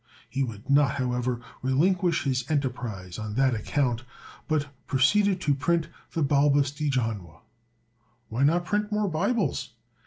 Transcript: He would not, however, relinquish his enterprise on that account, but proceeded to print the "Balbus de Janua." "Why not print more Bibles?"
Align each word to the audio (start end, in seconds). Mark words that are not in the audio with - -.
He 0.27 0.41
would 0.41 0.67
not, 0.67 0.95
however, 0.95 1.41
relinquish 1.61 2.23
his 2.23 2.43
enterprise 2.49 3.19
on 3.19 3.35
that 3.35 3.53
account, 3.53 4.03
but 4.47 4.67
proceeded 4.87 5.39
to 5.41 5.53
print 5.53 5.89
the 6.13 6.23
"Balbus 6.23 6.71
de 6.71 6.89
Janua." 6.89 7.41
"Why 8.27 8.41
not 8.43 8.65
print 8.65 8.91
more 8.91 9.07
Bibles?" 9.07 9.73